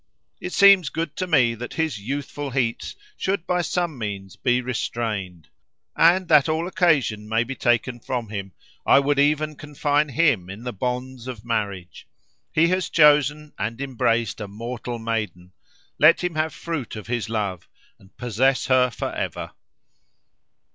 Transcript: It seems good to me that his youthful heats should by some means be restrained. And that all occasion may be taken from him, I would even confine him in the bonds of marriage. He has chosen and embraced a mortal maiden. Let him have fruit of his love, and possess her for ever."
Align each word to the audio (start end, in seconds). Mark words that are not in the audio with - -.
It 0.41 0.51
seems 0.51 0.89
good 0.89 1.15
to 1.17 1.27
me 1.27 1.53
that 1.53 1.75
his 1.75 1.99
youthful 1.99 2.49
heats 2.49 2.95
should 3.17 3.45
by 3.45 3.61
some 3.61 3.99
means 3.99 4.35
be 4.35 4.59
restrained. 4.59 5.49
And 5.95 6.27
that 6.27 6.49
all 6.49 6.65
occasion 6.65 7.29
may 7.29 7.43
be 7.43 7.53
taken 7.53 7.99
from 7.99 8.29
him, 8.29 8.53
I 8.83 8.97
would 8.97 9.19
even 9.19 9.55
confine 9.55 10.09
him 10.09 10.49
in 10.49 10.63
the 10.63 10.73
bonds 10.73 11.27
of 11.27 11.45
marriage. 11.45 12.07
He 12.51 12.69
has 12.69 12.89
chosen 12.89 13.53
and 13.59 13.79
embraced 13.79 14.41
a 14.41 14.47
mortal 14.47 14.97
maiden. 14.97 15.51
Let 15.99 16.23
him 16.23 16.33
have 16.33 16.51
fruit 16.51 16.95
of 16.95 17.05
his 17.05 17.29
love, 17.29 17.69
and 17.99 18.17
possess 18.17 18.65
her 18.65 18.89
for 18.89 19.13
ever." 19.13 19.51